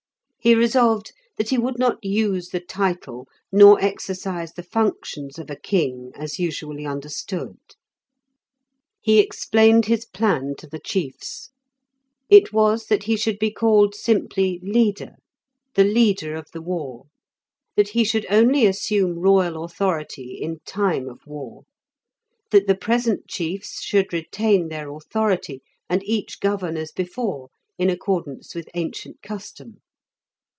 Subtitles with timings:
[0.43, 5.55] He resolved that he would not use the title, nor exercise the functions of a
[5.55, 7.59] king as usually understood.
[9.01, 11.51] He explained his plan to the chiefs;
[12.27, 15.17] it was that he should be called simply "Leader",
[15.75, 17.03] the Leader of the War;
[17.75, 21.65] that he should only assume royal authority in time of war;
[22.49, 28.55] that the present chiefs should retain their authority, and each govern as before, in accordance
[28.55, 29.81] with ancient custom.